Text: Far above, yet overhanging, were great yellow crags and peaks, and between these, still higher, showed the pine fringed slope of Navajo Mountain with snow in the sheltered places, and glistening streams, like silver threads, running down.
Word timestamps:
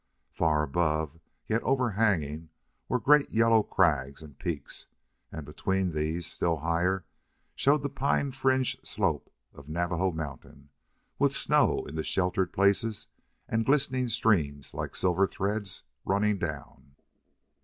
Far 0.31 0.63
above, 0.63 1.19
yet 1.45 1.61
overhanging, 1.61 2.49
were 2.89 2.99
great 2.99 3.29
yellow 3.29 3.61
crags 3.61 4.23
and 4.23 4.39
peaks, 4.39 4.87
and 5.31 5.45
between 5.45 5.91
these, 5.91 6.25
still 6.25 6.57
higher, 6.57 7.05
showed 7.53 7.83
the 7.83 7.87
pine 7.89 8.31
fringed 8.31 8.79
slope 8.87 9.31
of 9.53 9.69
Navajo 9.69 10.11
Mountain 10.11 10.69
with 11.19 11.35
snow 11.35 11.85
in 11.85 11.93
the 11.93 12.01
sheltered 12.03 12.51
places, 12.51 13.09
and 13.47 13.63
glistening 13.63 14.07
streams, 14.07 14.73
like 14.73 14.95
silver 14.95 15.27
threads, 15.27 15.83
running 16.03 16.39
down. 16.39 16.95